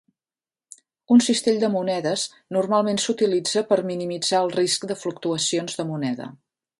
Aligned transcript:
Un 1.15 1.19
cistell 1.25 1.59
de 1.63 1.69
monedes 1.73 2.23
normalment 2.57 3.01
s'utilitza 3.03 3.65
per 3.73 3.79
minimitzar 3.91 4.41
el 4.47 4.53
risc 4.57 4.87
de 4.93 5.01
fluctuacions 5.03 5.81
de 5.83 5.87
moneda. 5.95 6.33